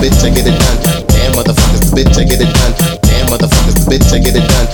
Bitch, 0.00 0.24
I 0.24 0.32
get 0.32 0.48
it 0.48 0.56
done. 0.56 0.78
Damn 1.12 1.32
motherfuckers, 1.36 1.92
bitch, 1.92 2.16
I 2.16 2.24
get 2.24 2.40
it 2.40 2.48
done. 2.48 2.72
Damn 3.04 3.28
motherfuckers, 3.28 3.84
bitch, 3.84 4.08
I 4.08 4.18
get 4.18 4.32
it 4.34 4.48
done. 4.48 4.68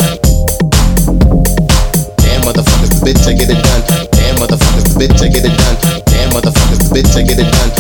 Damn 2.23 2.41
motherfuckers, 2.47 2.95
bitch, 3.03 3.27
I 3.27 3.35
get 3.35 3.51
it 3.51 3.59
done. 3.59 3.83
Damn 4.15 4.37
motherfuckers, 4.39 4.87
bitch, 4.95 5.19
I 5.19 5.27
get 5.27 5.45
it 5.45 5.55
done. 5.59 5.77
Damn 6.07 6.31
motherfuckers, 6.31 6.87
bitch, 6.95 7.11
I 7.19 7.23
get 7.27 7.43
it 7.43 7.51
done. 7.51 7.71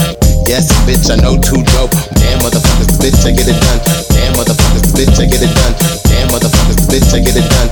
Yes, 0.50 0.66
bitch, 0.86 1.06
I 1.06 1.16
know 1.22 1.38
too 1.38 1.62
dope. 1.70 1.94
Damn 2.18 2.42
motherfuckers, 2.42 2.98
bitch, 2.98 3.22
I 3.22 3.30
get 3.30 3.46
it 3.46 3.58
done. 3.62 3.80
Damn 4.10 4.34
motherfuckers, 4.34 4.90
bitch, 4.90 5.14
I 5.14 5.26
get 5.30 5.42
it 5.46 5.54
done. 5.54 5.74
Damn 6.02 6.26
motherfuckers, 6.34 6.82
bitch, 6.90 7.14
I 7.14 7.18
get 7.22 7.38
it 7.38 7.46
done. 7.46 7.70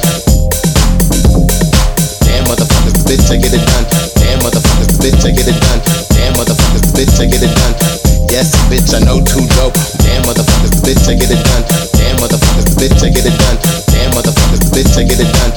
Damn 2.23 2.47
motherfuckers, 2.47 2.99
bitch, 3.03 3.27
I 3.27 3.37
get 3.43 3.51
it 3.51 3.65
done. 3.67 3.87
Damn 4.23 4.39
motherfuckers, 4.39 4.95
bitch, 5.03 5.25
I 5.27 5.31
get 5.35 5.51
it 5.51 5.59
done. 5.59 5.81
Damn 6.15 6.33
motherfuckers, 6.39 6.87
bitch, 6.95 7.19
I 7.19 7.27
get 7.27 7.43
it 7.43 7.55
done. 7.59 7.94
Yes, 8.35 8.51
bitch, 8.67 8.91
I 8.91 8.99
know 9.07 9.23
too 9.23 9.47
dope. 9.55 9.79
Damn 10.03 10.27
motherfuckers, 10.27 10.83
bitch, 10.83 11.07
I 11.07 11.15
get 11.15 11.31
it 11.31 11.39
done. 11.39 11.63
Damn 11.95 12.19
motherfuckers, 12.19 12.75
bitch, 12.75 12.99
I 12.99 13.15
get 13.15 13.23
it 13.23 13.31
done. 13.31 13.59
Damn 13.95 14.11
motherfuckers, 14.11 14.75
bitch, 14.75 14.91
I 14.99 15.07
get 15.07 15.23
it 15.23 15.31
done. 15.39 15.55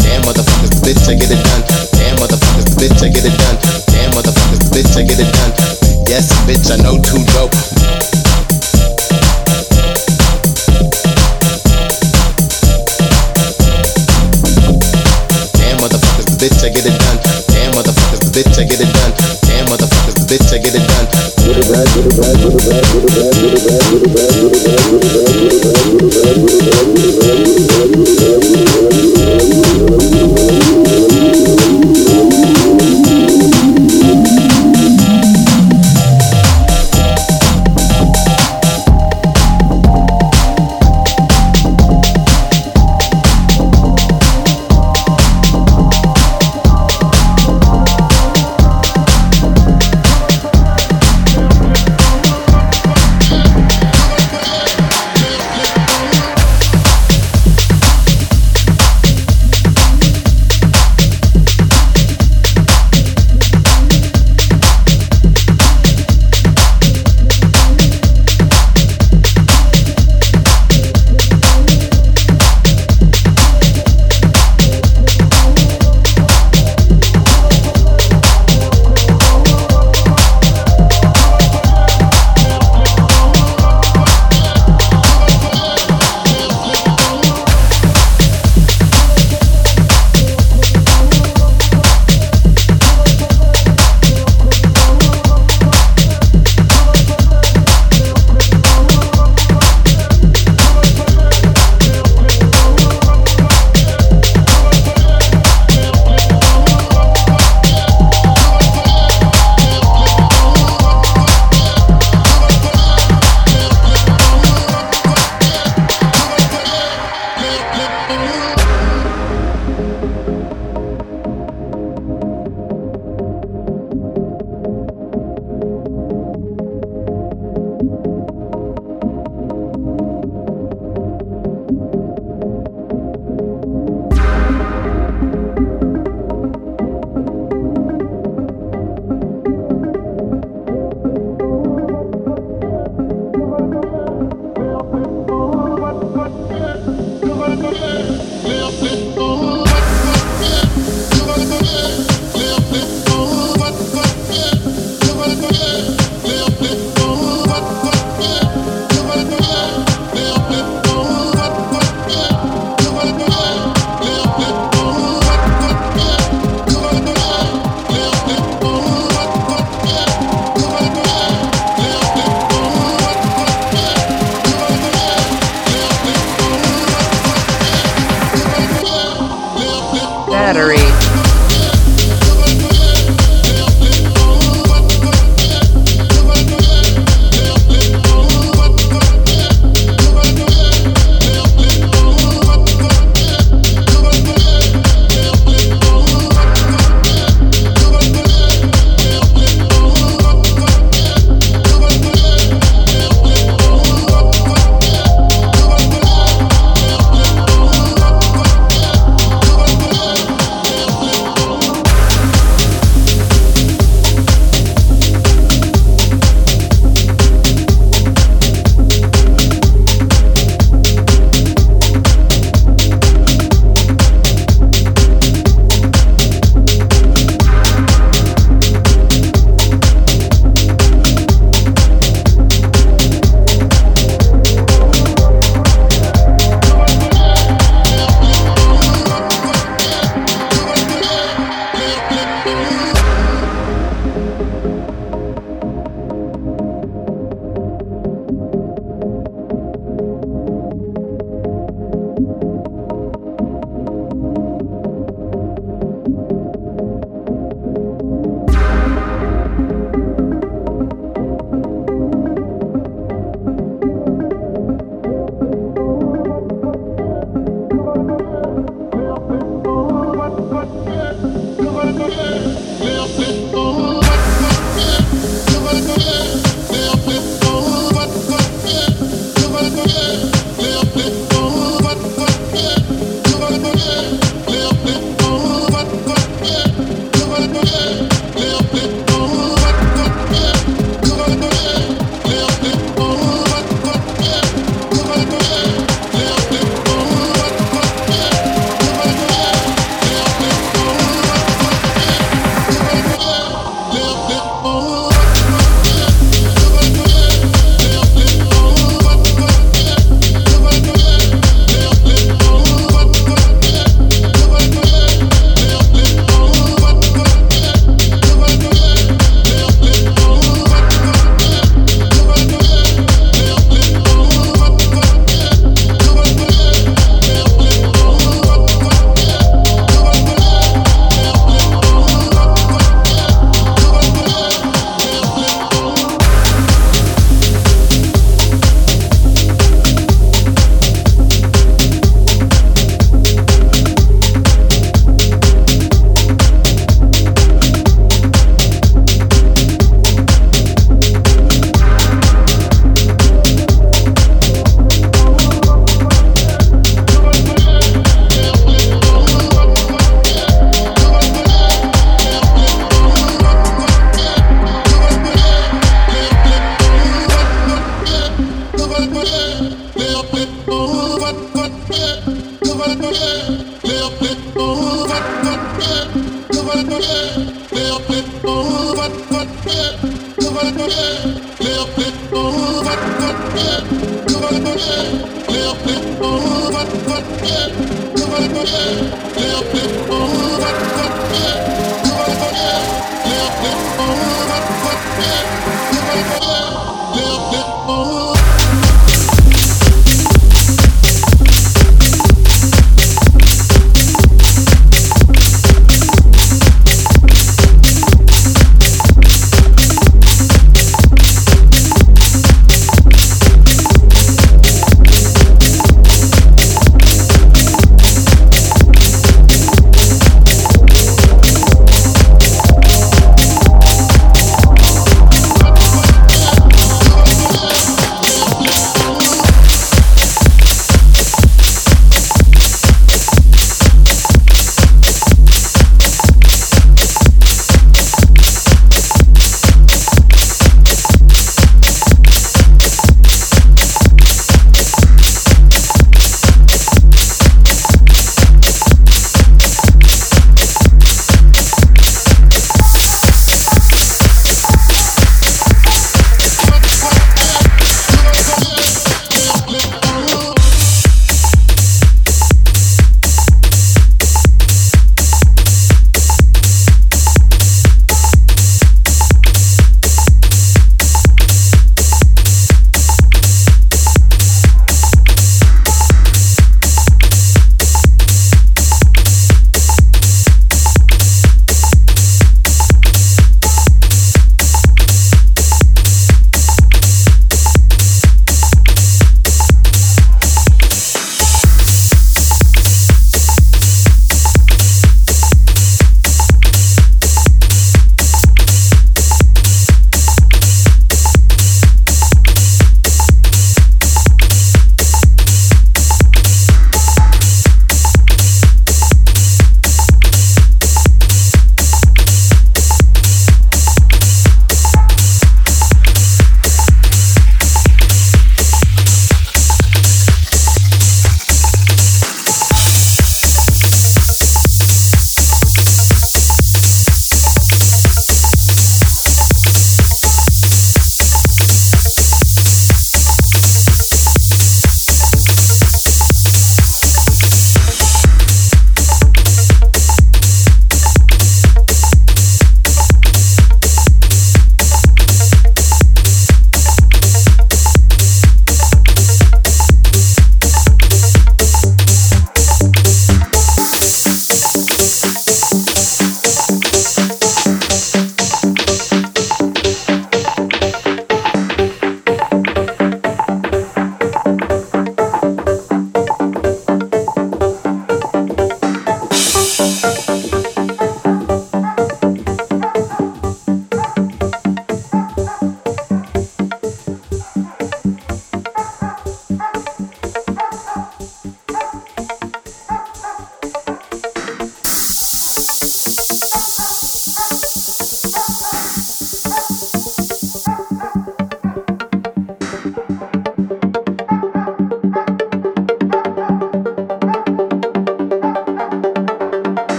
Damn 0.00 0.24
motherfuckers, 0.24 0.80
bitch, 0.80 1.04
I 1.04 1.12
get 1.12 1.28
it 1.28 1.44
done. 1.44 1.60
Damn 1.92 2.16
motherfuckers, 2.16 2.72
bitch, 2.72 3.04
I 3.04 3.08
get 3.12 3.28
it 3.28 3.36
done. 3.36 3.58
Damn 3.84 4.16
motherfuckers, 4.16 4.64
bitch, 4.72 4.96
I 4.96 5.02
get 5.04 5.20
it 5.20 5.28
done. 5.28 5.52
Yes, 6.08 6.32
bitch, 6.48 6.72
I 6.72 6.80
know 6.80 6.96
too 7.04 7.20
dope. 7.36 7.52
Damn 15.52 15.76
motherfuckers, 15.84 16.32
bitch, 16.40 16.64
I 16.64 16.72
get 16.72 16.88
it 16.88 16.96
done. 16.96 17.20
Damn 17.52 17.76
motherfuckers, 17.76 18.24
bitch, 18.32 18.56
I 18.56 18.64
get 18.64 18.80
it 18.80 18.88
done. 18.88 18.95
Battery. 22.68 24.25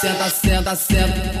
senta, 0.00 0.30
senta, 0.30 0.76
senta. 0.76 1.37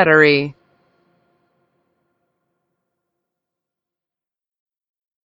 Battery 0.00 0.54